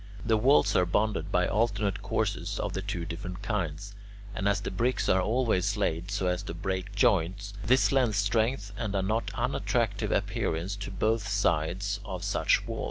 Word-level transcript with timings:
The 0.25 0.35
walls 0.35 0.75
are 0.75 0.83
bonded 0.87 1.31
by 1.31 1.45
alternate 1.47 2.01
courses 2.01 2.59
of 2.59 2.73
the 2.73 2.81
two 2.81 3.05
different 3.05 3.43
kinds, 3.43 3.93
and 4.33 4.49
as 4.49 4.59
the 4.61 4.71
bricks 4.71 5.07
are 5.07 5.21
always 5.21 5.77
laid 5.77 6.09
so 6.09 6.25
as 6.25 6.41
to 6.41 6.55
break 6.55 6.95
joints, 6.95 7.53
this 7.63 7.91
lends 7.91 8.17
strength 8.17 8.73
and 8.77 8.95
a 8.95 9.03
not 9.03 9.29
unattractive 9.35 10.11
appearance 10.11 10.75
to 10.77 10.89
both 10.89 11.27
sides 11.27 11.99
of 12.03 12.23
such 12.23 12.65
walls. 12.65 12.79